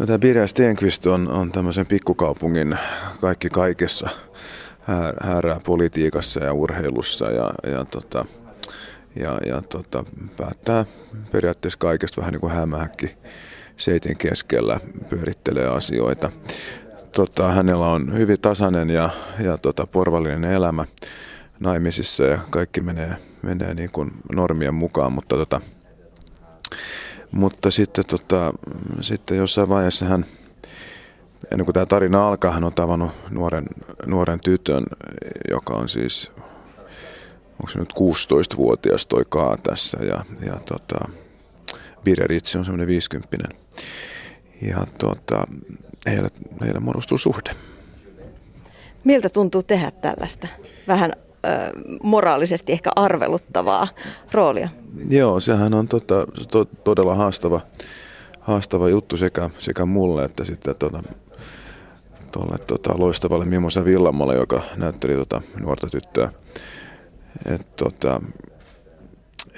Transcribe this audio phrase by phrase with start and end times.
[0.00, 2.78] No, tämä Birja Stenqvist on, on tämmöisen pikkukaupungin
[3.20, 4.08] kaikki kaikessa
[5.22, 8.24] häärää politiikassa ja urheilussa ja, ja, tota,
[9.16, 10.04] ja, ja tota,
[10.36, 10.84] päättää
[11.32, 13.16] periaatteessa kaikesta vähän niin kuin hämähäkki
[13.76, 16.32] seitin keskellä pyörittelee asioita.
[17.12, 19.10] Tota, hänellä on hyvin tasainen ja,
[19.44, 20.84] ja tota, porvallinen elämä
[21.58, 25.60] naimisissa ja kaikki menee, menee niin kuin normien mukaan, mutta, tota,
[27.32, 28.52] mutta sitten, tota,
[29.00, 30.24] sitten jossain vaiheessa hän,
[31.52, 33.66] ennen kuin tämä tarina alkaa, hän on tavannut nuoren,
[34.06, 34.84] nuoren tytön,
[35.50, 36.30] joka on siis,
[37.52, 39.98] onko se nyt 16-vuotias toi Kaa tässä.
[40.04, 41.08] Ja, ja tota,
[42.04, 43.36] Birger itse on semmoinen 50
[44.62, 45.46] ja tota,
[46.06, 46.28] heille,
[46.60, 47.50] heille muodostuu suhde.
[49.04, 50.48] Miltä tuntuu tehdä tällaista?
[50.88, 51.12] Vähän
[52.02, 53.88] moraalisesti ehkä arveluttavaa
[54.32, 54.68] roolia?
[55.08, 57.60] Joo, sehän on tota, to, todella haastava,
[58.40, 61.02] haastava juttu sekä, sekä mulle että sitten tota,
[62.32, 66.32] tuolle tota, loistavalle Mimosa Villammalle, joka näytteli tota, nuorta tyttöä.
[67.46, 68.20] Et, tota,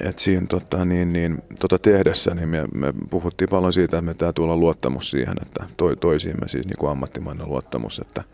[0.00, 4.14] et siinä tota, niin, niin, tota tehdessä niin me, me puhuttiin paljon siitä, että me
[4.14, 8.24] täytyy olla luottamus siihen, että to, toisiimme siis niin kuin ammattimainen luottamus, että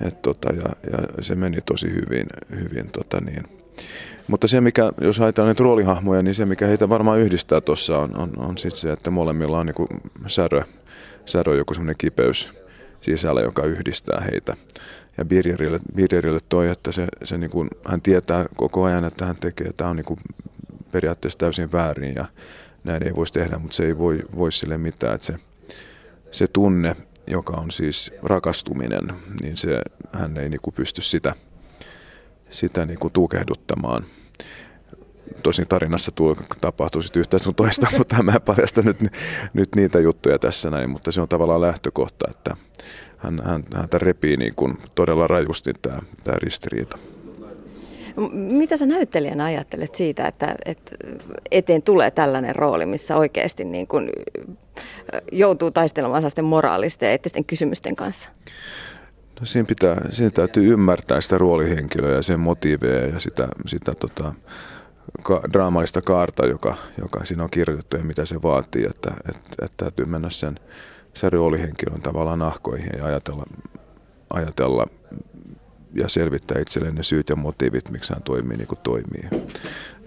[0.00, 3.42] et, tota, ja, ja, se meni tosi hyvin, hyvin tota, niin.
[4.28, 8.18] Mutta se, mikä, jos ajatellaan näitä roolihahmoja, niin se, mikä heitä varmaan yhdistää tuossa on,
[8.18, 9.88] on, on sit se, että molemmilla on niin kuin
[10.26, 10.62] särö,
[11.26, 12.50] särö joku semmoinen kipeys
[13.00, 14.56] sisällä, joka yhdistää heitä.
[15.18, 19.36] Ja Birgerille, Birgerille toi, että se, se niin kuin, hän tietää koko ajan, että hän
[19.36, 20.20] tekee, tämä on niin kuin
[20.92, 22.24] periaatteessa täysin väärin ja
[22.84, 25.34] näin ei voisi tehdä, mutta se ei voi, voi sille mitään, että se,
[26.30, 29.80] se tunne, joka on siis rakastuminen, niin se,
[30.12, 31.34] hän ei niin kuin pysty sitä,
[32.50, 34.04] sitä niin kuin tukehduttamaan.
[35.42, 38.98] Tosin tarinassa tuo, tapahtuu sitten yhtä sun toista, mutta mä en paljasta nyt,
[39.52, 42.56] nyt niitä juttuja tässä näin, mutta se on tavallaan lähtökohta, että
[43.16, 45.72] hän, hän, häntä repii niin kuin todella rajusti
[46.24, 46.98] tämä ristiriita.
[48.32, 50.96] Mitä sä näyttelijänä ajattelet siitä, että, että
[51.50, 54.10] eteen tulee tällainen rooli, missä oikeasti niin kuin
[55.32, 58.28] joutuu taistelemaan sellaisten moraalisten ja eettisten kysymysten kanssa?
[59.40, 64.34] No siinä, pitää, siinä täytyy ymmärtää sitä roolihenkilöä ja sen motiiveja ja sitä, sitä tota,
[65.22, 69.84] ka, draamallista kaarta, joka, joka siinä on kirjoitettu ja mitä se vaatii, että, että, että
[69.84, 70.60] täytyy mennä sen,
[71.14, 73.44] sen roolihenkilön tavallaan nahkoihin ja ajatella,
[74.30, 75.16] ajatella ja
[76.06, 79.44] selvittää itselleen ne syyt ja motiivit, miksi hän toimii niin kuin toimii.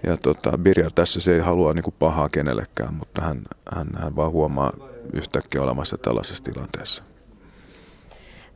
[0.03, 3.41] Ja tota, Birja tässä se ei halua niin kuin pahaa kenellekään, mutta hän,
[3.75, 4.73] hän, hän vaan huomaa
[5.13, 7.03] yhtäkkiä olemassa tällaisessa tilanteessa.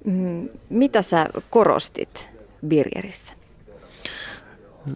[0.06, 2.30] Mm, mitä sä korostit
[2.68, 3.34] Birgerissä?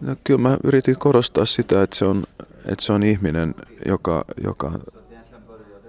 [0.00, 2.24] No, kyllä mä yritin korostaa sitä, että se on,
[2.66, 3.54] että se on ihminen,
[3.86, 4.72] joka, joka,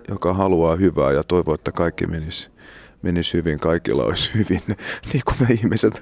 [0.10, 2.50] joka haluaa hyvää ja toivoo, että kaikki menisi
[3.02, 4.62] menisi hyvin, kaikilla olisi hyvin,
[5.14, 5.94] niin kuin me ihmiset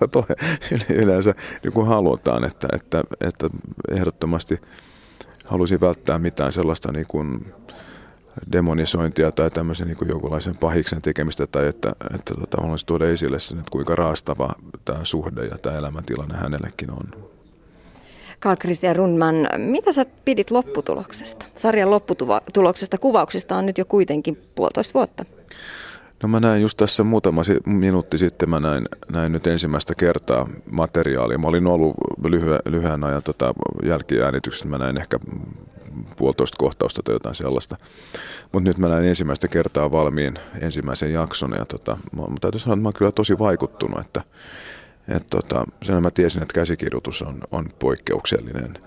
[0.89, 1.33] yleensä
[1.63, 3.49] niin kuin halutaan, että, että, että
[3.91, 4.61] ehdottomasti
[5.45, 7.53] halusin välttää mitään sellaista niin kuin
[8.51, 13.57] demonisointia tai tämmöisen niin jonkunlaisen pahiksen tekemistä tai että, että tota, haluaisin tuoda esille sen,
[13.57, 17.29] että kuinka raastava tämä suhde ja tämä elämäntilanne hänellekin on.
[18.39, 21.45] Karl Christian Rundman, mitä sä pidit lopputuloksesta?
[21.55, 25.25] Sarjan lopputuloksesta kuvauksista on nyt jo kuitenkin puolitoista vuotta.
[26.25, 31.37] No mä näin just tässä muutama minuutti sitten, mä näin, näin nyt ensimmäistä kertaa materiaalia.
[31.37, 33.53] Mä olin ollut lyhyen, lyhyen ajan tota,
[33.83, 35.19] jälkiäänityksestä, mä näin ehkä
[36.17, 37.77] puolitoista kohtausta tai jotain sellaista.
[38.51, 42.73] Mutta nyt mä näin ensimmäistä kertaa valmiin ensimmäisen jakson ja tota, mä, mä täytyy sanoa,
[42.73, 44.21] että mä oon kyllä tosi vaikuttunut, että
[45.07, 48.77] et tota, sen mä tiesin, että käsikirjoitus on, on poikkeuksellinen.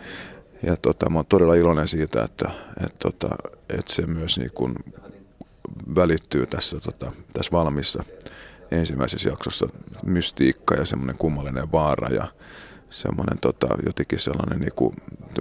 [0.63, 2.51] Ja tota, mä oon todella iloinen siitä, että
[2.85, 3.29] et tota,
[3.69, 4.75] et se myös niin kun
[5.95, 8.05] välittyy tässä, tota, tässä valmissa
[8.71, 9.69] ensimmäisessä jaksossa
[10.05, 12.27] mystiikka ja semmoinen kummallinen vaara ja
[12.91, 14.97] semmoinen tota, jotenkin sellainen niin kuin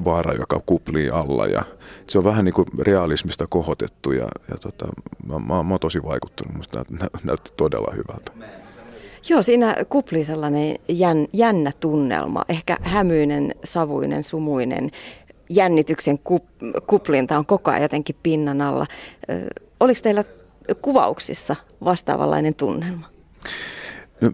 [0.06, 1.64] vaara, joka kuplii alla ja
[2.08, 4.88] se on vähän niin kuin realismista kohotettu ja, ja tota,
[5.28, 6.85] mä, mä, mä oon tosi vaikuttunut, musta
[7.23, 8.32] nä, todella hyvältä.
[9.30, 14.91] Joo, siinä kuplii sellainen jän, jännä tunnelma, ehkä hämyinen, savuinen, sumuinen,
[15.50, 16.44] jännityksen kup,
[16.88, 18.85] kuplinta on koko ajan jotenkin pinnan alla.
[19.79, 20.24] Oliko teillä
[20.82, 23.08] kuvauksissa vastaavanlainen tunnelma?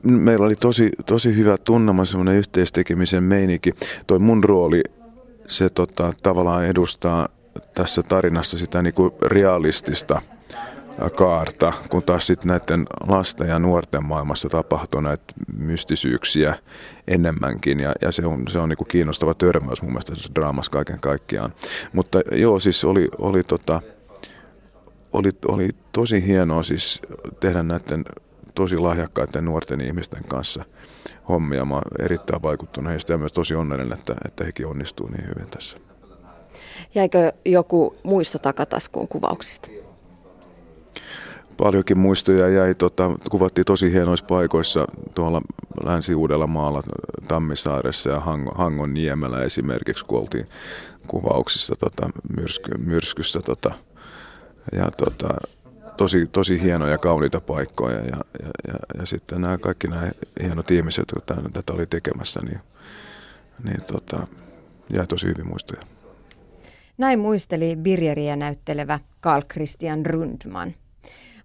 [0.03, 3.71] Meillä oli tosi, tosi hyvä tunnelma, semmoinen yhteistekemisen meininki.
[4.07, 4.83] Toi mun rooli,
[5.47, 7.29] se tota, tavallaan edustaa
[7.73, 10.21] tässä tarinassa sitä niin kuin realistista
[11.15, 15.23] kaarta, kun taas sitten näiden lasten ja nuorten maailmassa tapahtuu näitä
[15.57, 16.55] mystisyyksiä
[17.07, 20.99] enemmänkin ja, ja se on, se on niin kuin kiinnostava törmäys mun mielestä draamassa kaiken
[20.99, 21.53] kaikkiaan.
[21.93, 23.81] Mutta joo, siis oli, oli tota,
[25.13, 27.01] oli, oli tosi hienoa siis
[27.39, 28.05] tehdä näiden
[28.55, 30.65] tosi lahjakkaiden nuorten ihmisten kanssa
[31.29, 31.65] hommia.
[31.65, 35.77] Mä erittäin vaikuttunut heistä ja myös tosi onnellinen, että, että hekin onnistuu niin hyvin tässä.
[36.95, 39.67] Jäikö joku muisto takataskuun kuvauksista?
[41.57, 42.75] Paljonkin muistoja jäi.
[42.75, 45.41] Tota, kuvattiin tosi hienoissa paikoissa tuolla
[45.83, 46.81] Länsi-Uudellamaalla,
[47.27, 50.47] Tammisaaressa ja Hangon, Hangon Niemellä esimerkiksi, kun oltiin
[51.07, 53.41] kuvauksissa tota, myrsky, myrskyssä.
[53.41, 53.73] Tota,
[54.71, 55.29] ja tota,
[55.97, 60.11] tosi, tosi hienoja, kauniita paikkoja ja, ja, ja, ja sitten nämä kaikki nämä
[60.43, 62.59] hienot ihmiset, jotka tätä oli tekemässä, niin,
[63.63, 64.27] niin tota,
[64.93, 65.81] jäi tosi hyvin muistoja.
[66.97, 70.73] Näin muisteli Birjeriä näyttelevä Carl Christian Rundman.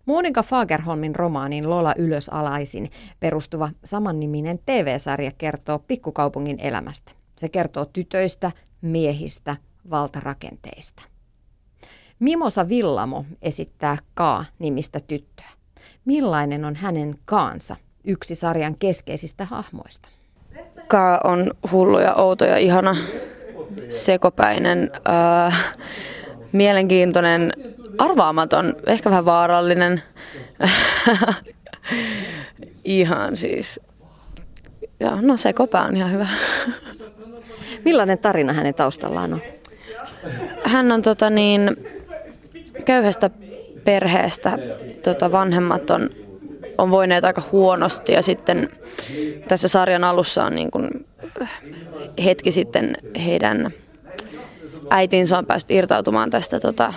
[0.07, 7.13] Monika Fagerholmin romaanin Lola ylösalaisin perustuva samanniminen TV-sarja kertoo pikkukaupungin elämästä.
[7.37, 9.57] Se kertoo tytöistä, miehistä,
[9.91, 11.03] valtarakenteista.
[12.19, 15.49] Mimosa Villamo esittää Kaa-nimistä tyttöä.
[16.05, 20.09] Millainen on hänen Kaansa, yksi sarjan keskeisistä hahmoista?
[20.89, 22.97] Kaa on hullu ja outo ja ihana,
[23.89, 24.91] sekopäinen,
[25.47, 25.77] äh,
[26.53, 27.53] mielenkiintoinen,
[27.99, 30.03] arvaamaton, ehkä vähän vaarallinen.
[32.85, 33.81] ihan siis.
[35.01, 36.27] Ja, no sekopää on ihan hyvä.
[37.85, 39.41] Millainen tarina hänen taustallaan on?
[40.65, 41.77] Hän on tota niin,
[42.89, 43.31] köyhästä
[43.85, 44.59] perheestä
[45.03, 46.11] tota, vanhemmat on,
[46.79, 48.69] on voineet aika huonosti ja sitten
[49.49, 51.07] tässä sarjan alussa on niin kuin
[52.25, 53.71] hetki sitten heidän
[54.91, 56.95] äitinsä on päässyt irtautumaan tästä tota,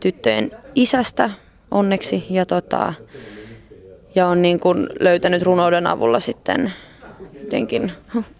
[0.00, 1.30] tyttöjen isästä
[1.70, 2.92] onneksi ja, tota,
[4.14, 6.72] ja on niin kuin löytänyt runouden avulla sitten
[7.42, 7.92] jotenkin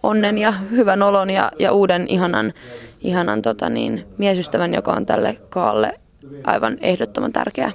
[0.02, 2.52] onnen ja hyvän olon ja, ja uuden ihanan,
[3.00, 6.00] ihanan tota niin, miesystävän, joka on tälle Kaalle
[6.44, 7.72] aivan ehdottoman tärkeä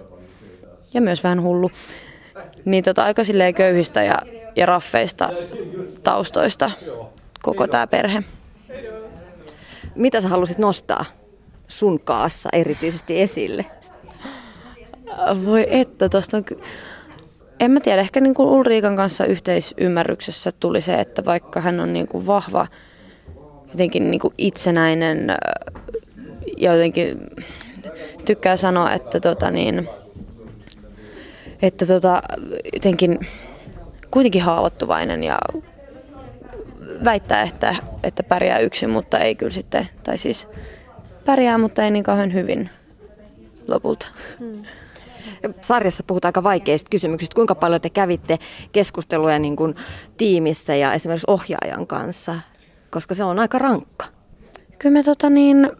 [0.93, 1.71] ja myös vähän hullu.
[2.65, 4.17] Niin tota, aika silleen köyhistä ja,
[4.55, 5.29] ja raffeista
[6.03, 6.71] taustoista
[7.41, 8.23] koko tämä perhe.
[9.95, 11.05] Mitä sä halusit nostaa
[11.67, 13.65] sun kaassa erityisesti esille?
[15.45, 16.43] Voi että, tuosta on...
[17.59, 21.93] En mä tiedä, ehkä niin kuin Ulriikan kanssa yhteisymmärryksessä tuli se, että vaikka hän on
[21.93, 22.67] niin kuin vahva,
[23.67, 25.35] jotenkin niin kuin itsenäinen
[26.57, 27.29] ja jotenkin
[28.25, 29.89] tykkää sanoa, että, tota niin,
[31.61, 32.21] että tota,
[32.73, 33.19] jotenkin
[34.11, 35.39] kuitenkin haavoittuvainen ja
[37.05, 40.47] väittää, että, että pärjää yksin, mutta ei kyllä sitten, tai siis
[41.25, 42.69] pärjää, mutta ei niin kauhean hyvin
[43.67, 44.07] lopulta.
[44.39, 44.63] Hmm.
[45.61, 47.35] Sarjassa puhutaan aika vaikeista kysymyksistä.
[47.35, 48.39] Kuinka paljon te kävitte
[48.71, 49.75] keskusteluja niin kuin
[50.17, 52.35] tiimissä ja esimerkiksi ohjaajan kanssa,
[52.89, 54.05] koska se on aika rankka?
[54.79, 55.71] Kyllä me tota niin,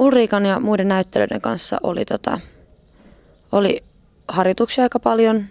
[0.00, 2.40] Ulriikan ja muiden näyttelyiden kanssa oli, tota,
[3.52, 3.82] oli
[4.28, 5.44] harjoituksia aika paljon,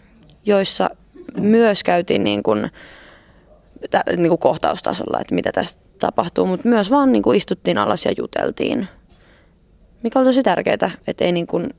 [0.45, 0.89] joissa
[1.37, 2.69] myös käytiin niin kuin,
[3.91, 8.05] tä, niin kuin kohtaustasolla, että mitä tässä tapahtuu, mutta myös vaan niin kuin istuttiin alas
[8.05, 8.87] ja juteltiin,
[10.03, 11.69] mikä oli tosi tärkeää, että ei niin kuin,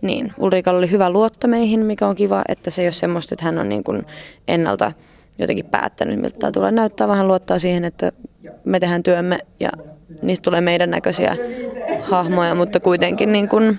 [0.00, 3.44] niin, Ulrikalla oli hyvä luotto meihin, mikä on kiva, että se ei ole semmoista, että
[3.44, 4.06] hän on niin kuin
[4.48, 4.92] ennalta
[5.38, 6.72] jotenkin päättänyt, miltä tämä tulee.
[6.72, 8.12] Näyttää, vähän luottaa siihen, että
[8.64, 9.70] me tehdään työmme ja
[10.22, 11.36] niistä tulee meidän näköisiä
[12.00, 13.78] hahmoja, mutta kuitenkin niin kuin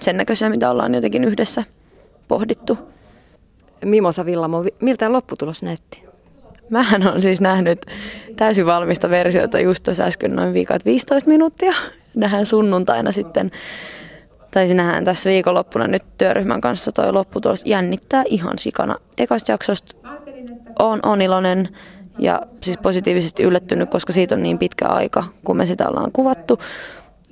[0.00, 1.64] sen näköisiä, mitä ollaan jotenkin yhdessä
[2.28, 2.78] pohdittu.
[3.84, 6.04] Mimosa Villamo, miltä lopputulos näytti?
[6.70, 7.86] Mähän on siis nähnyt
[8.36, 11.72] täysin valmista versiota just tuossa äsken noin viikot 15 minuuttia.
[12.14, 13.50] Nähdään sunnuntaina sitten,
[14.50, 17.66] tai nähdään tässä viikonloppuna nyt työryhmän kanssa toi lopputulos.
[17.66, 18.96] Jännittää ihan sikana.
[19.18, 19.96] Ekasta jaksosta
[20.78, 21.68] on, on iloinen
[22.18, 26.58] ja siis positiivisesti yllättynyt, koska siitä on niin pitkä aika, kun me sitä ollaan kuvattu.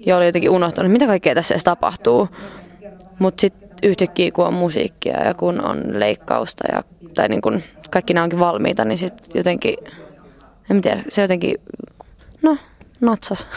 [0.06, 2.28] Ja oli jotenkin unohtanut, mitä kaikkea tässä edes tapahtuu.
[3.18, 6.82] Mutta sitten yhtäkkiä, kun on musiikkia ja kun on leikkausta ja
[7.14, 9.76] tai niin kun kaikki nämä onkin valmiita, niin sitten jotenkin,
[10.70, 11.54] en tiedä, se jotenkin,
[12.42, 12.56] no,
[13.00, 13.46] natsas.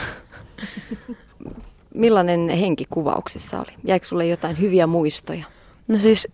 [1.93, 3.71] Millainen henki kuvauksissa oli?
[3.83, 5.45] Jäikö sulle jotain hyviä muistoja?
[5.87, 6.27] No siis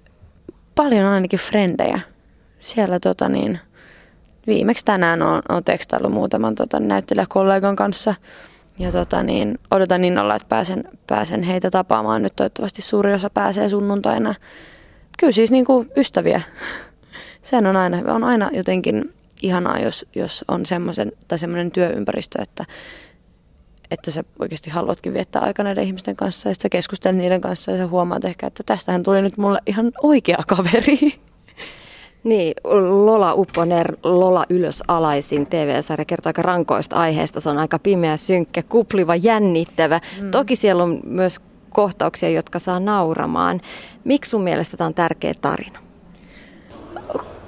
[0.75, 1.99] paljon ainakin frendejä.
[2.59, 3.59] Siellä tota niin,
[4.49, 8.15] viimeksi tänään on, on tekstaillut muutaman tota, näyttelijäkollegan kanssa.
[8.79, 12.21] Ja tota, niin, odotan innolla, että pääsen, pääsen heitä tapaamaan.
[12.21, 14.35] Nyt toivottavasti suuri osa pääsee sunnuntaina.
[15.19, 16.41] Kyllä siis niin kuin ystäviä.
[17.43, 22.65] Sehän on aina, on aina jotenkin ihanaa, jos, jos on semmoisen tai semmoinen työympäristö, että,
[23.91, 27.77] että sä oikeasti haluatkin viettää aikaa näiden ihmisten kanssa ja sitten sä niiden kanssa ja
[27.77, 30.99] sä huomaat ehkä, että tästähän tuli nyt mulle ihan oikea kaveri.
[32.23, 32.53] Niin,
[33.05, 37.41] Lola Upponer, Lola ylös alaisin TV-sarja kertoo aika rankoista aiheesta.
[37.41, 40.01] Se on aika pimeä, synkkä, kupliva, jännittävä.
[40.21, 40.31] Mm.
[40.31, 43.61] Toki siellä on myös kohtauksia, jotka saa nauramaan.
[44.03, 45.79] Miksi sun mielestä tämä on tärkeä tarina?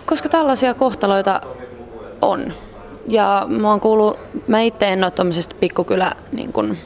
[0.05, 1.41] Koska tällaisia kohtaloita
[2.21, 2.53] on.
[3.07, 6.77] Ja mä oon kuullut, mä itse en ole tuommoisesta pikkukylä, niin kun,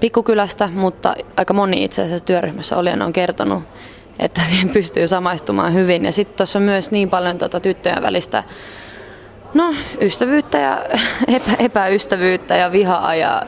[0.00, 3.62] pikkukylästä, mutta aika moni itse asiassa työryhmässä oli on kertonut,
[4.18, 6.04] että siihen pystyy samaistumaan hyvin.
[6.04, 8.44] Ja sitten tuossa on myös niin paljon tuota tyttöjen välistä
[9.54, 10.84] no, ystävyyttä ja
[11.36, 13.42] epä, epäystävyyttä ja vihaa ja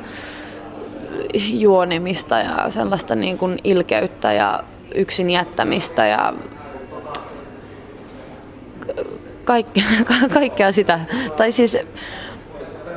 [1.35, 4.63] juonimista ja sellaista niin kuin ilkeyttä ja
[4.95, 6.33] yksin jättämistä ja
[9.45, 9.85] kaikkea,
[10.35, 11.01] kaikkea sitä.
[11.37, 11.79] Tai siis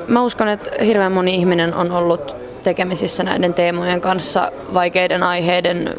[0.07, 5.95] mä uskon, että hirveän moni ihminen on ollut tekemisissä näiden teemojen kanssa, vaikeiden aiheiden,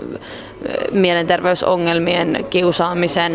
[0.92, 3.32] mielenterveysongelmien, kiusaamisen,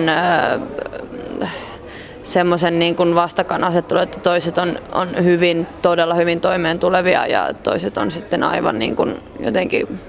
[2.23, 7.97] semmoisen niin kuin vastakkainasettelu, että toiset on, on hyvin, todella hyvin toimeen tulevia ja toiset
[7.97, 9.99] on sitten aivan niin kuin jotenkin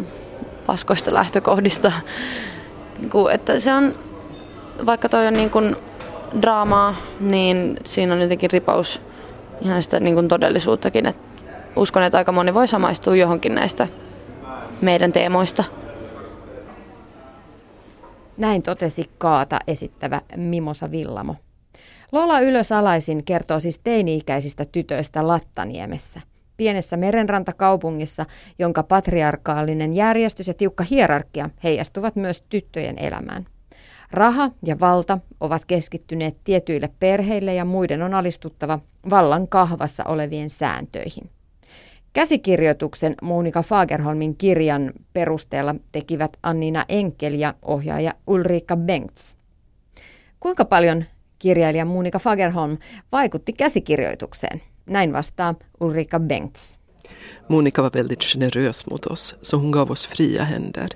[0.66, 1.92] paskoista lähtökohdista.
[2.98, 3.94] Niin että se on,
[4.86, 5.76] vaikka toi on niin kuin
[6.42, 9.00] draamaa, niin siinä on jotenkin ripaus
[9.60, 11.06] ihan sitä niin kuin todellisuuttakin.
[11.06, 11.18] Et
[11.76, 13.88] uskon, että aika moni voi samaistua johonkin näistä
[14.80, 15.64] meidän teemoista.
[18.40, 21.36] Näin totesi Kaata esittävä Mimosa Villamo.
[22.12, 26.20] Lola ylösalaisin kertoo siis teini-ikäisistä tytöistä Lattaniemessä,
[26.56, 28.26] pienessä merenrantakaupungissa,
[28.58, 33.46] jonka patriarkaalinen järjestys ja tiukka hierarkia heijastuvat myös tyttöjen elämään.
[34.10, 38.78] Raha ja valta ovat keskittyneet tietyille perheille ja muiden on alistuttava
[39.10, 41.30] vallan kahvassa olevien sääntöihin.
[42.12, 49.36] Käsikirjoituksen Monika Fagerholmin kirjan perusteella tekivät Annina Enkel ja ohjaaja Ulrika Bengts.
[50.40, 51.04] Kuinka paljon
[51.38, 52.78] kirjailija Monika Fagerholm
[53.12, 54.62] vaikutti käsikirjoitukseen?
[54.86, 56.78] Näin vastaa Ulrika Bengts.
[57.48, 60.88] Monika var väldigt generös mot oss, så hon gav oss fria händer.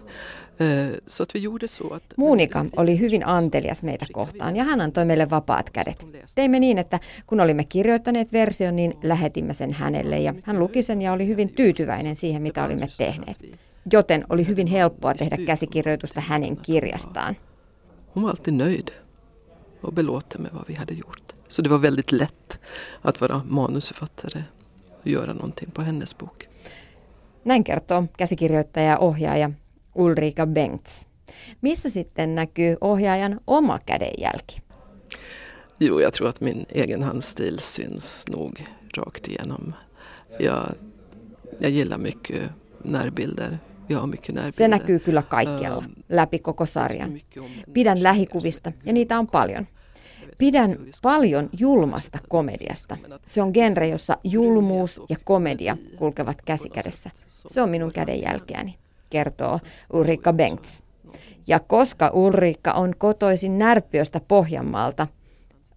[0.61, 6.07] Eh, Muunika oli hyvin antelias meitä kohtaan ja hän antoi meille vapaat kädet.
[6.35, 11.03] Teimme niin, että kun olimme kirjoittaneet version, niin lähetimme sen hänelle ja hän luki sen
[11.03, 13.39] ja oli hyvin tyytyväinen siihen, mitä olimme tehneet.
[13.93, 17.37] Joten oli hyvin helppoa tehdä käsikirjoitusta hänen kirjastaan.
[18.17, 18.91] Hon var alltid nöjd
[19.83, 21.33] och belåten med vad vi hade gjort.
[21.49, 22.61] Så det var väldigt lätt
[23.03, 24.45] att vara manusförfattare
[25.01, 26.49] och göra någonting på hennes bok.
[27.45, 29.51] Näin kertoo käsikirjoittaja ja ohjaaja
[29.95, 31.07] Ulrika Bengts.
[31.61, 34.59] Missä sitten näkyy ohjaajan oma kädenjälki?
[35.81, 38.61] Jo, jag tror att min egen handstil syns nog
[38.97, 39.75] rakt igenom.
[40.39, 40.75] Jag,
[41.59, 42.51] jag gillar mycket
[42.85, 43.59] närbilder.
[43.89, 44.57] Jag mycket närbilder.
[44.57, 47.21] Se näkyy kyllä kaikkialla, läpi koko sarjan.
[47.73, 49.67] Pidän lähikuvista ja niitä on paljon.
[50.39, 52.97] Pidän paljon julmasta komediasta.
[53.27, 57.11] Se on genre, jossa julmuus ja komedia kulkevat käsikädessä.
[57.27, 58.79] Se on minun kädenjälkeäni
[59.15, 59.59] kertoo
[59.93, 60.83] Ulrika Bengts.
[61.47, 65.07] Ja koska Ulrikka on kotoisin Närpiöstä Pohjanmaalta,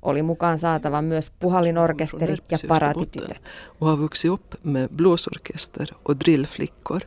[0.02, 3.54] oli mukaan saatava myös puhallinorkesteri ja paraatitytöt.
[3.80, 7.02] Och har vuxit upp med blåsorkester och drillflickor.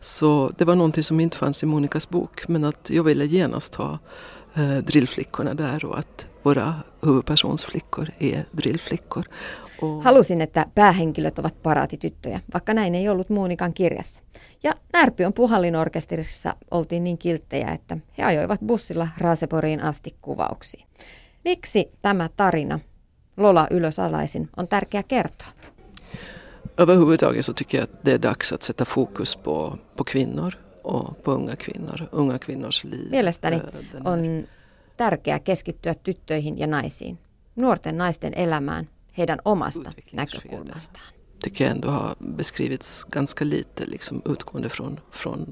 [0.00, 3.74] Så det var någonting som inte fanns i Monikas bok men att jag ville genast
[3.74, 3.98] ha
[4.56, 6.74] eh, drillflickorna där och att våra
[7.06, 9.24] huvudpersonsflickor är drillflickor.
[10.02, 14.22] Halusin, että päähenkilöt ovat paraatityttöjä, vaikka näin ei ollut Muunikan kirjassa.
[14.62, 20.86] Ja Närpion puhallinorkesterissa oltiin niin kilttejä, että he ajoivat bussilla Raaseporiin asti kuvauksiin.
[21.44, 22.80] Miksi tämä tarina,
[23.36, 25.48] Lola ylösalaisin, on tärkeä kertoa?
[26.80, 30.54] Överhuvudtaget så tycker jag att det är dags att sätta fokus på, på kvinnor
[30.86, 33.10] och på unga kvinnor, unga kvinnors liv.
[33.10, 33.60] Mielestäni
[34.04, 34.46] on
[34.96, 37.18] tärkeää keskittyä tyttöihin ja naisiin,
[37.56, 38.88] nuorten naisten elämään
[39.18, 41.06] heidän omasta näkökulmastaan.
[41.44, 45.46] Tycker jag ändå har beskrivits ganska lite liksom utgående från, från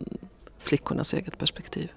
[0.58, 1.88] flickornas eget perspektiv.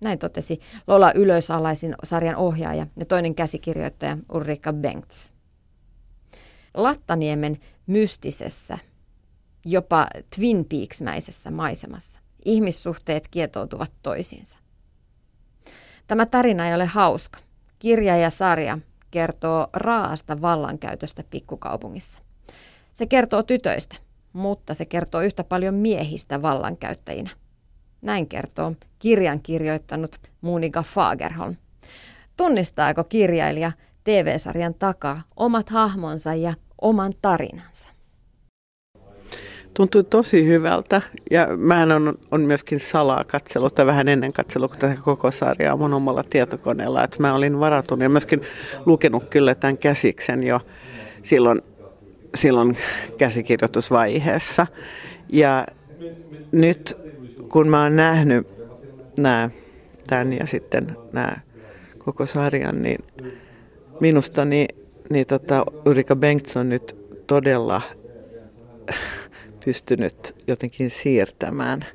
[0.00, 5.32] Näin totesi Lola Ylösalaisin sarjan ohjaaja ja toinen käsikirjoittaja Ulrika Bengts.
[6.74, 8.78] Lattaniemen mystisessä,
[9.64, 10.06] jopa
[10.36, 14.58] Twin Peaks-mäisessä maisemassa ihmissuhteet kietoutuvat toisiinsa.
[16.06, 17.38] Tämä tarina ei ole hauska.
[17.78, 18.78] Kirja ja sarja
[19.10, 22.18] kertoo raasta vallankäytöstä pikkukaupungissa.
[22.94, 23.96] Se kertoo tytöistä,
[24.32, 27.30] mutta se kertoo yhtä paljon miehistä vallankäyttäjinä.
[28.02, 31.56] Näin kertoo kirjan kirjoittanut Monika Fagerholm.
[32.36, 33.72] Tunnistaako kirjailija
[34.04, 37.88] TV-sarjan takaa omat hahmonsa ja oman tarinansa?
[39.74, 44.96] Tuntui tosi hyvältä ja mä on, on myöskin salaa katsellut tai vähän ennen katsellut tätä
[45.04, 47.04] koko sarjaa mun omalla tietokoneella.
[47.04, 48.42] Että mä olin varatunut ja myöskin
[48.86, 50.60] lukenut kyllä tämän käsiksen jo
[51.22, 51.62] silloin,
[52.34, 52.76] silloin
[53.18, 54.66] käsikirjoitusvaiheessa.
[55.28, 55.66] Ja
[56.52, 56.98] nyt
[57.48, 58.46] kun mä oon nähnyt
[59.18, 59.50] nämä,
[60.06, 61.36] tämän ja sitten nämä
[61.98, 62.98] koko sarjan, niin
[64.00, 64.68] minusta niin,
[65.10, 66.96] niin tota Ulrika Bengtsson nyt
[67.26, 67.82] todella
[69.68, 71.86] pystynyt jotenkin siirtämään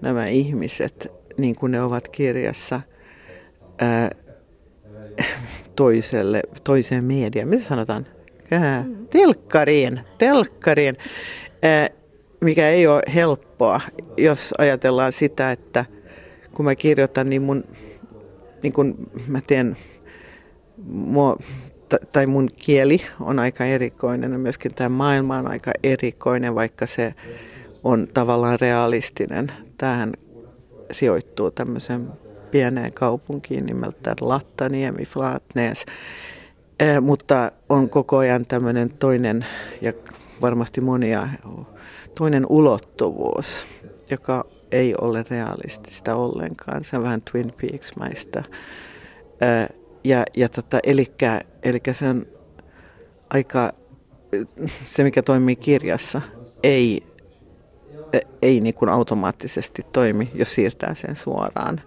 [0.00, 2.80] nämä ihmiset niin kuin ne ovat kirjassa
[3.78, 4.10] ää,
[5.76, 7.48] toiselle, toiseen mediaan.
[7.48, 8.06] Mitä sanotaan?
[8.50, 10.96] Ää, telkkariin, telkkariin,
[11.62, 11.88] ää,
[12.40, 13.80] mikä ei ole helppoa,
[14.16, 15.84] jos ajatellaan sitä, että
[16.54, 17.64] kun mä kirjoitan, niin mun,
[18.62, 19.76] niin kun mä teen,
[20.86, 21.38] mua,
[22.12, 27.14] tai mun kieli on aika erikoinen ja myöskin tämä maailma on aika erikoinen, vaikka se
[27.84, 29.52] on tavallaan realistinen.
[29.78, 30.12] Tähän
[30.90, 32.08] sijoittuu tämmöiseen
[32.50, 35.86] pieneen kaupunkiin nimeltään Lattaniemi, Flatnes.
[36.80, 39.46] Eh, mutta on koko ajan tämmöinen toinen
[39.80, 39.92] ja
[40.40, 41.28] varmasti monia,
[42.14, 43.64] toinen ulottuvuus,
[44.10, 46.84] joka ei ole realistista ollenkaan.
[46.84, 48.42] Se on vähän Twin Peaks-maista.
[49.40, 49.68] Eh,
[50.04, 52.26] ja, ja tota, elikkä, elikkä se on
[53.30, 53.72] aika,
[54.84, 56.22] se mikä toimii kirjassa,
[56.62, 57.14] ei
[58.42, 61.80] ei niin kuin automaattisesti toimi, jos siirtää sen suoraan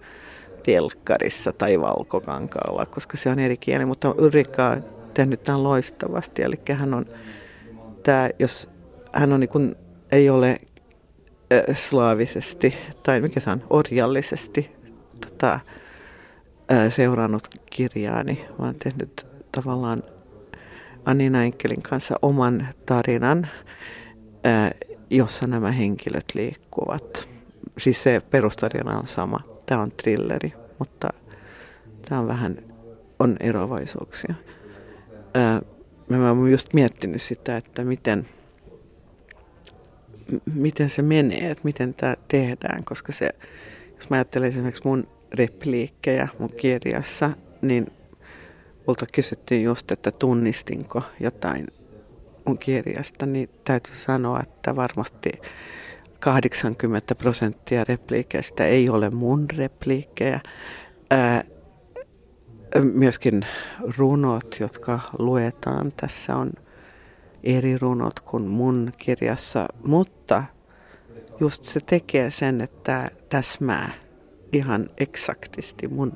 [0.64, 3.86] telkkarissa tai valkokankaalla, koska se on eri kieli.
[3.86, 6.42] Mutta Ulrika on tehnyt tämän loistavasti.
[6.42, 7.06] Eli hän on,
[8.04, 8.70] tämä, jos
[9.14, 9.76] hän on niin kuin,
[10.12, 10.60] ei ole
[11.54, 14.72] äh, slaavisesti tai mikä se on, orjallisesti
[15.26, 15.60] tota,
[16.72, 19.28] äh, seurannut kirjaani, vaan tehnyt
[19.62, 20.04] tavallaan
[21.06, 23.48] Anina Enkelin kanssa oman tarinan,
[25.10, 27.30] jossa nämä henkilöt liikkuvat.
[27.78, 29.40] Siis se perustarina on sama.
[29.66, 31.10] Tämä on trilleri, mutta
[32.10, 32.58] tämä on vähän,
[33.20, 34.34] on eroavaisuuksia.
[36.10, 38.28] Mä olen just miettinyt sitä, että miten,
[40.54, 43.30] miten se menee, että miten tämä tehdään, koska se,
[43.96, 47.88] jos mä ajattelen esimerkiksi mun repliikkejä mun kirjassa, niin
[48.88, 51.68] multa kysyttiin just, että tunnistinko jotain
[52.46, 55.32] mun kirjasta, niin täytyy sanoa, että varmasti
[56.20, 60.40] 80 prosenttia repliikeistä ei ole mun repliikkejä.
[62.94, 63.46] Myöskin
[63.98, 66.52] runot, jotka luetaan tässä on
[67.44, 70.44] eri runot kuin mun kirjassa, mutta
[71.40, 73.92] just se tekee sen, että täsmää
[74.54, 76.14] ihan eksaktisti mun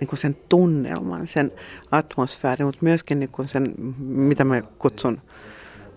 [0.00, 1.52] niin kuin sen tunnelman, sen
[1.90, 5.20] atmosfäärin, mutta myöskin niin kuin sen, mitä mä kutsun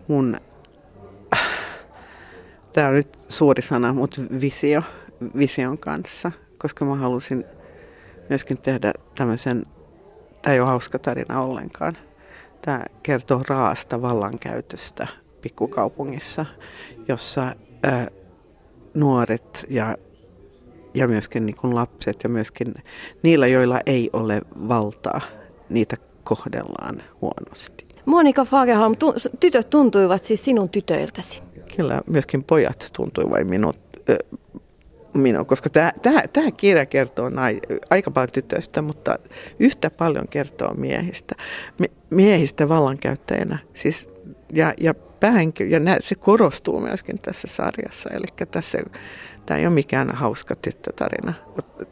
[0.07, 0.37] mun,
[2.73, 4.83] tämä on nyt suuri sana, mutta visio,
[5.37, 7.45] vision kanssa, koska mä halusin
[8.29, 9.65] myöskin tehdä tämmöisen,
[10.41, 11.97] tämä ei ole hauska tarina ollenkaan.
[12.61, 15.07] Tämä kertoo raasta vallankäytöstä
[15.41, 16.45] pikkukaupungissa,
[17.07, 18.07] jossa ää,
[18.93, 19.97] nuoret ja,
[20.93, 22.73] ja myöskin niin kuin lapset ja myöskin
[23.23, 25.21] niillä, joilla ei ole valtaa,
[25.69, 27.88] niitä kohdellaan huonosti.
[28.06, 31.41] Monika Fagerholm, tu- tytöt tuntuivat siis sinun tytöiltäsi.
[31.75, 34.39] Kyllä, myöskin pojat tuntuivat minut, äh,
[35.13, 35.69] minun, koska
[36.34, 39.19] tämä kirja kertoo nai, aika paljon tytöistä, mutta
[39.60, 41.36] yhtä paljon kertoo miehistä.
[42.10, 43.58] Miehistä vallankäyttäjänä.
[43.73, 44.10] Siis,
[44.54, 48.10] ja, ja, päähenkilö, ja nä, se korostuu myöskin tässä sarjassa.
[48.10, 48.77] Eli tässä
[49.51, 51.33] tämä ei ole mikään hauska tyttötarina.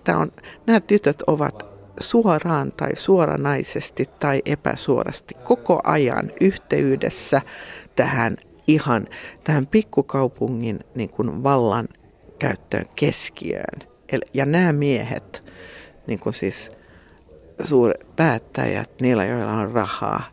[0.03, 0.31] Tämä on,
[0.67, 1.65] nämä tytöt ovat
[1.99, 7.41] suoraan tai suoranaisesti tai epäsuorasti koko ajan yhteydessä
[7.95, 9.07] tähän ihan
[9.43, 11.87] tähän pikkukaupungin niin kuin vallan
[12.39, 13.79] käyttöön keskiöön.
[14.33, 15.43] Ja nämä miehet,
[16.07, 16.71] niin kuin siis
[17.63, 20.23] suuret päättäjät, niillä joilla on rahaa,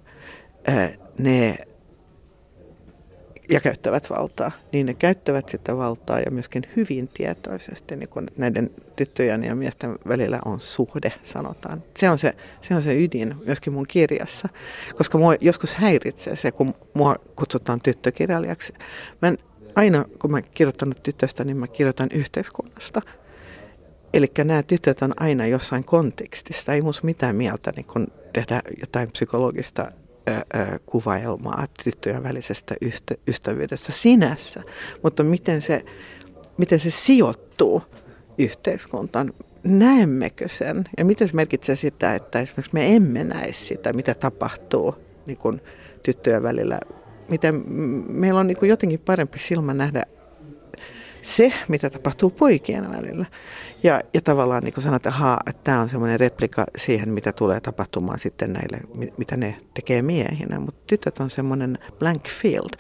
[1.19, 1.59] ne
[3.51, 8.71] ja käyttävät valtaa, niin ne käyttävät sitä valtaa ja myöskin hyvin tietoisesti, niin kun näiden
[8.97, 11.83] tyttöjen ja miesten välillä on suhde, sanotaan.
[11.97, 14.49] Se on se, se on se ydin myöskin mun kirjassa,
[14.97, 18.73] koska mua joskus häiritsee se, kun mua kutsutaan tyttökirjailijaksi.
[19.23, 19.39] Mä en,
[19.75, 23.03] aina kun mä kirjoittanut tytöstä, niin mä kirjoitan yhteiskunnasta.
[24.15, 29.13] Eli nämä tytöt on aina jossain kontekstista, ei musta mitään mieltä niin kun tehdä jotain
[29.13, 29.91] psykologista
[30.87, 32.75] kuvailmaa tyttöjen välisestä
[33.29, 34.63] ystävyydestä sinässä,
[35.03, 35.85] mutta miten se,
[36.59, 37.83] miten se sijoittuu
[38.39, 39.33] yhteiskuntaan,
[39.65, 40.85] näemmekö sen?
[40.99, 44.95] Ja mitä se merkitsee sitä, että esimerkiksi me emme näe sitä, mitä tapahtuu
[45.27, 45.61] niin
[46.03, 46.81] tyttöjen välillä.
[47.29, 47.63] Miten
[48.09, 50.03] meillä on niin jotenkin parempi silmä nähdä
[51.27, 53.27] se, mitä tapahtuu poikien välillä.
[53.83, 58.19] Ja, ja tavallaan niin sanotaan, että, että tämä on semmoinen replika siihen, mitä tulee tapahtumaan
[58.19, 58.81] sitten näille,
[59.17, 60.61] mitä ne tekee miehinä.
[60.61, 62.71] Mutta tytöt on semmoinen blank field.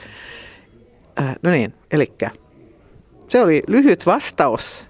[1.21, 2.13] Äh, no niin, eli
[3.29, 4.87] se oli lyhyt vastaus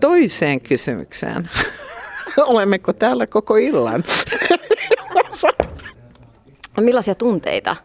[0.00, 1.50] toiseen kysymykseen.
[2.36, 4.04] Olemmeko täällä koko illan?
[6.80, 7.76] Millaisia tunteita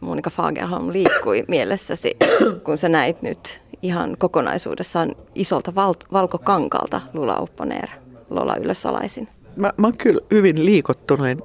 [0.00, 2.16] Monika Fagerholm liikkui mielessäsi,
[2.64, 7.88] kun sä näit nyt ihan kokonaisuudessaan isolta val- valkokankalta Lula Upponeer,
[8.30, 9.28] Lola Ylösalaisin?
[9.56, 11.44] Mä, mä oon kyllä hyvin liikottunut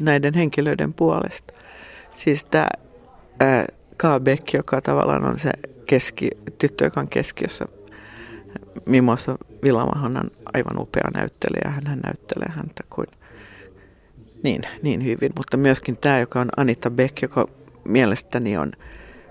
[0.00, 1.54] näiden henkilöiden puolesta.
[2.12, 2.68] Siis tämä
[4.20, 5.50] Beck, joka tavallaan on se
[5.86, 7.66] keski, tyttö, joka on keskiössä.
[8.86, 11.70] Mimosa Vilamahan on aivan upea näyttelijä.
[11.70, 13.06] Hän näyttelee häntä kuin
[14.42, 15.32] niin, niin hyvin.
[15.36, 17.48] Mutta myöskin tämä, joka on Anita Beck, joka
[17.84, 18.72] mielestäni on,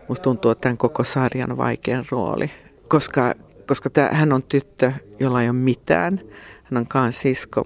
[0.10, 2.52] musta tuntuu, että tämän koko sarjan vaikein rooli.
[2.88, 3.34] Koska,
[3.68, 6.20] koska tämä, hän on tyttö, jolla ei ole mitään.
[6.64, 7.64] Hän on kaan sisko,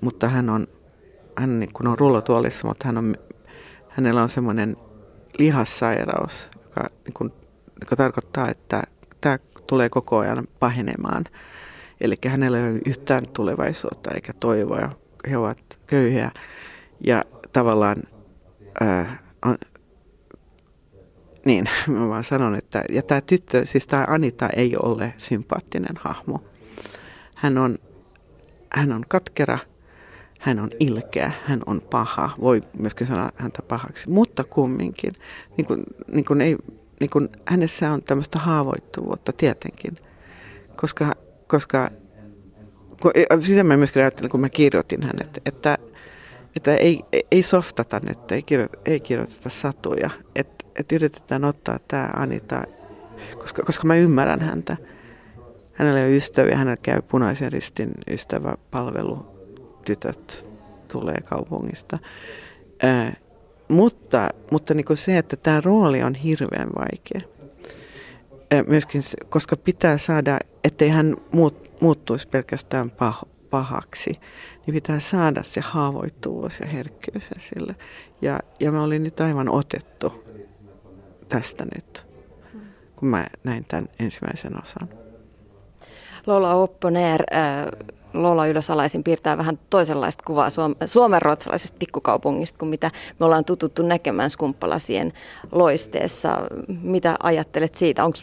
[0.00, 0.66] mutta hän on,
[1.36, 3.16] hän niin kuin on rullotuolissa, mutta hän on,
[3.88, 4.76] hänellä on semmoinen
[5.38, 7.32] lihassairaus, joka, niin kuin,
[7.80, 8.82] joka tarkoittaa, että
[9.20, 11.24] tämä tulee koko ajan pahenemaan.
[12.00, 14.90] Eli hänellä ei ole yhtään tulevaisuutta eikä toivoa.
[15.30, 16.30] He ovat köyhiä
[17.06, 17.96] ja tavallaan
[18.80, 19.56] ää, on,
[21.44, 26.44] niin, mä vaan sanon, että ja tämä tyttö, siis tämä Anita ei ole sympaattinen hahmo.
[27.34, 27.78] Hän on,
[28.70, 29.58] hän on katkera,
[30.40, 35.12] hän on ilkeä, hän on paha, voi myöskin sanoa häntä pahaksi, mutta kumminkin,
[35.56, 36.56] niin kuin, niin kuin ei,
[37.00, 39.96] niin kuin hänessä on tämmöistä haavoittuvuutta tietenkin,
[40.76, 41.12] koska,
[41.46, 41.90] koska
[43.02, 43.10] kun,
[43.42, 45.78] sitä mä myöskin ajattelin, kun mä kirjoitin hänet, että, että
[46.80, 52.62] ei, ei softata nyt, ei kirjoiteta, ei kirjoiteta satuja, että, että yritetään ottaa tämä Anita,
[53.38, 54.76] koska, koska mä ymmärrän häntä.
[55.72, 59.26] Hänellä on ystäviä, hänellä käy punaisen ristin ystäväpalvelu
[59.84, 60.50] tytöt
[60.88, 61.98] tulee kaupungista.
[62.82, 63.16] Ää,
[63.68, 67.20] mutta mutta niin kuin se, että tämä rooli on hirveän vaikea.
[68.66, 74.20] Myöskin se, koska pitää saada, ettei hän muut, muuttuisi pelkästään pah, pahaksi,
[74.66, 77.76] niin pitää saada se haavoittuvuus ja herkkyys sille.
[78.22, 80.24] Ja, ja mä olin nyt aivan otettu
[81.28, 82.06] tästä nyt,
[82.96, 84.88] kun mä näin tämän ensimmäisen osan.
[86.26, 87.66] Lola Opponer, äh,
[88.14, 90.48] Lola Ylösalaisin piirtää vähän toisenlaista kuvaa
[90.86, 95.12] Suomen ruotsalaisesta pikkukaupungista kuin mitä me ollaan tututtu näkemään skumppalasien
[95.52, 96.38] loisteessa.
[96.82, 98.04] Mitä ajattelet siitä?
[98.04, 98.18] Onko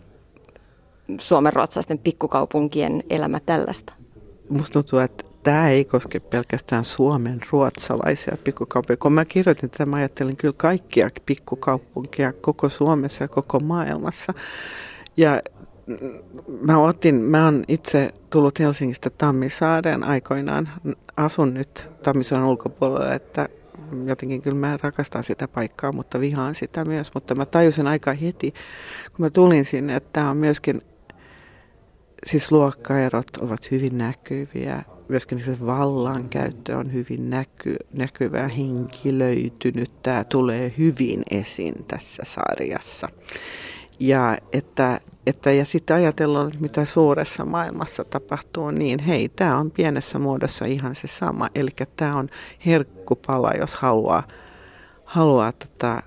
[1.21, 3.93] Suomen ruotsalaisten pikkukaupunkien elämä tällaista?
[4.49, 8.97] Musta tuntuu, että tämä ei koske pelkästään Suomen ruotsalaisia pikkukaupunkeja.
[8.97, 14.34] Kun mä kirjoitin tätä, mä ajattelin kyllä kaikkia pikkukaupunkeja koko Suomessa ja koko maailmassa.
[15.17, 15.41] Ja
[16.62, 20.69] mä otin, mä oon itse tullut Helsingistä Tammisaareen aikoinaan.
[21.17, 23.49] Asun nyt Tammisaaren ulkopuolella, että
[24.06, 27.13] jotenkin kyllä mä rakastan sitä paikkaa, mutta vihaan sitä myös.
[27.13, 28.54] Mutta mä tajusin aika heti,
[29.15, 30.82] kun mä tulin sinne, että tämä on myöskin,
[32.25, 34.84] siis luokkaerot ovat hyvin näkyviä.
[35.12, 39.91] Myöskin se vallankäyttö on hyvin näky, näkyvää, henkilöitynyt.
[40.04, 43.08] Tämä tulee hyvin esiin tässä sarjassa.
[44.00, 49.71] Ja että että, ja sitten ajatellaan, että mitä suuressa maailmassa tapahtuu, niin hei, tämä on
[49.71, 51.50] pienessä muodossa ihan se sama.
[51.56, 52.30] Eli tämä on
[52.65, 54.24] herkkupala, jos haluaa,
[55.06, 56.04] haluaa tota,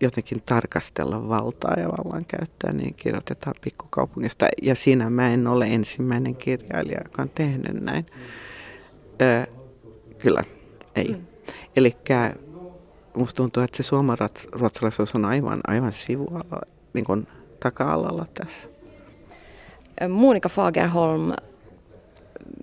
[0.00, 4.46] jotenkin tarkastella valtaa ja vallankäyttöä, niin kirjoitetaan pikkukaupungista.
[4.62, 8.06] Ja siinä mä en ole ensimmäinen kirjailija, joka on tehnyt näin.
[9.22, 9.44] Öö,
[10.18, 10.44] kyllä,
[10.96, 11.08] ei.
[11.08, 11.26] Mm.
[11.76, 11.96] Eli
[13.16, 16.60] musta tuntuu, että se suomalaisuus on aivan, aivan sivualla,
[16.94, 17.26] niin kuin
[17.60, 18.68] taka-alalla tässä.
[20.08, 21.32] Monika Fagerholm,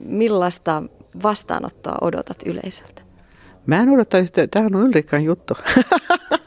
[0.05, 0.83] millaista
[1.23, 3.01] vastaanottoa odotat yleisöltä?
[3.65, 5.53] Mä en odota yhtä, tämä on Ulrikan juttu.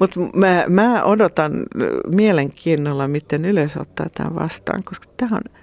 [0.00, 1.52] Mutta mä, mä odotan
[2.06, 5.60] mielenkiinnolla, miten yleisö ottaa tämän vastaan, koska tämä on,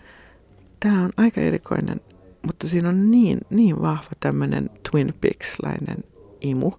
[0.79, 2.01] tämä on aika erikoinen,
[2.45, 6.03] mutta siinä on niin, niin vahva tämmöinen Twin Peaks-lainen
[6.41, 6.71] imu.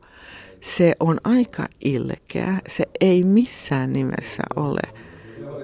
[0.61, 4.81] Se on aika ilkeä, se ei missään nimessä ole–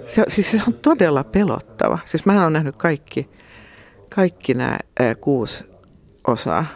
[0.07, 1.99] se, siis se on todella pelottava.
[2.05, 3.29] Siis mä oon nähnyt kaikki,
[4.15, 5.65] kaikki nämä ää, kuusi
[6.27, 6.67] osaa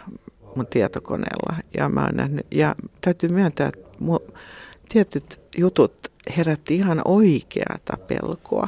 [0.55, 1.55] mun tietokoneella.
[1.77, 4.19] Ja mä oon nähnyt, ja täytyy myöntää, että mu,
[4.89, 8.67] tietyt jutut herätti ihan oikeata pelkoa.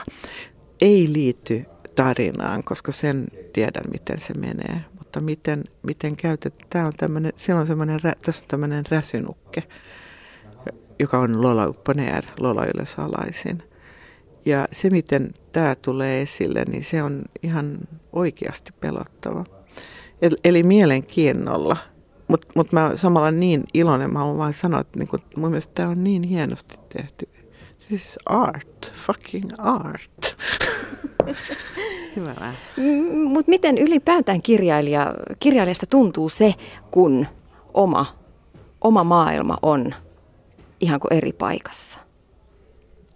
[0.81, 4.81] Ei liity tarinaan, koska sen tiedän, miten se menee.
[4.97, 9.63] Mutta miten, miten käytetään, tämä on tämmöinen, siellä on semmoinen, tässä on tämmöinen räsynukke,
[10.99, 13.63] joka on Lola Upponeer, Lola Ylösalaisin.
[14.45, 17.77] Ja se, miten tämä tulee esille, niin se on ihan
[18.13, 19.45] oikeasti pelottava.
[20.21, 21.77] Eli, eli mielenkiinnolla.
[22.29, 25.89] Mutta mut mä samalla niin iloinen, mä haluan vaan sanoa, että niinku, mun mielestä tämä
[25.89, 27.29] on niin hienosti tehty.
[27.87, 30.37] This is art, fucking art.
[32.15, 32.57] Hyvä vähän.
[33.29, 36.55] Mutta miten ylipäätään kirjailija, kirjailijasta tuntuu se,
[36.91, 37.27] kun
[37.73, 38.15] oma,
[38.81, 39.93] oma maailma on
[40.79, 41.99] ihan kuin eri paikassa?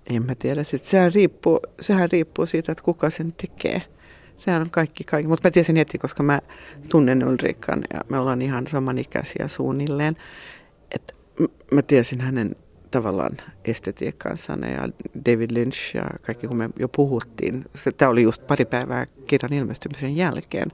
[0.09, 0.63] En mä tiedä.
[0.63, 3.81] Sitten sehän, riippuu, sehän riippuu siitä, että kuka sen tekee.
[4.37, 5.27] Sehän on kaikki kaikki.
[5.27, 6.39] Mutta mä tiesin heti, koska mä
[6.89, 10.17] tunnen Ulrikan ja me ollaan ihan samanikäisiä suunnilleen.
[10.91, 11.13] Että
[11.71, 12.55] mä tiesin hänen
[12.91, 14.89] tavallaan estetiikkansa ja
[15.25, 17.65] David Lynch ja kaikki, kun me jo puhuttiin.
[17.97, 20.71] Tämä oli just pari päivää kirjan ilmestymisen jälkeen,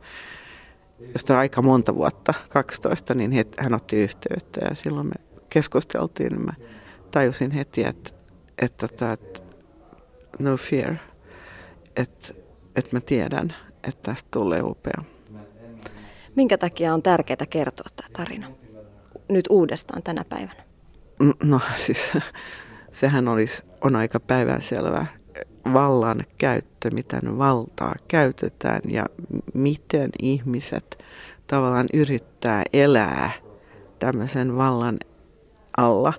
[1.13, 5.13] josta aika monta vuotta, 12, niin hän otti yhteyttä ja silloin me
[5.50, 6.32] keskusteltiin.
[6.32, 6.54] Niin mä
[7.12, 8.12] tajusin heti, että,
[8.62, 9.39] että, että, että
[10.39, 10.95] no fear,
[11.95, 12.34] että,
[12.80, 15.04] että mä tiedän, että tästä tulee upea.
[16.36, 18.48] Minkä takia on tärkeää kertoa tämä tarina
[19.30, 20.63] nyt uudestaan tänä päivänä?
[21.44, 22.12] No siis
[22.92, 25.06] sehän olisi, on aika päivänselvä
[25.74, 29.06] vallan käyttö, miten valtaa käytetään ja
[29.54, 31.04] miten ihmiset
[31.48, 33.32] tavallaan yrittää elää
[34.00, 34.98] tämmöisen vallan
[35.78, 36.13] alla.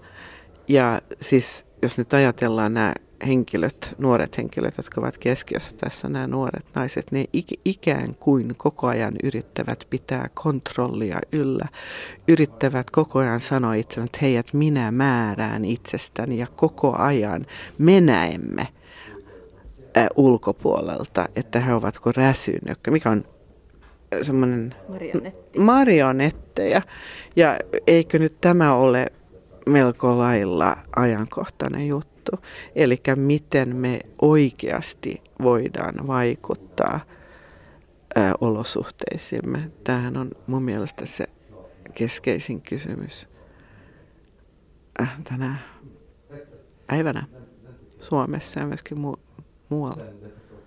[0.69, 2.93] Ja siis jos nyt ajatellaan nämä
[3.27, 7.25] henkilöt, nuoret henkilöt, jotka ovat keskiössä tässä, nämä nuoret naiset, ne
[7.65, 11.69] ikään kuin koko ajan yrittävät pitää kontrollia yllä.
[12.29, 17.47] Yrittävät koko ajan sanoa itselleen, että hei, että minä määrään itsestäni ja koko ajan
[17.79, 18.69] me näemme
[20.17, 23.25] ulkopuolelta, että he ovatko räsynökkö, mikä on
[24.23, 25.59] semmoinen Marionetti.
[25.59, 26.83] marionetteja.
[27.37, 29.07] Ja eikö nyt tämä ole
[29.67, 32.10] melko lailla ajankohtainen juttu?
[32.21, 32.47] Juttu.
[32.75, 37.01] Eli miten me oikeasti voidaan vaikuttaa
[38.17, 39.71] ää, olosuhteisiimme.
[39.85, 41.27] Tämähän on mun mielestä se
[41.95, 43.29] keskeisin kysymys
[45.01, 45.57] äh, tänä
[46.87, 47.27] päivänä
[48.01, 50.05] Suomessa ja myöskin mu- muualla.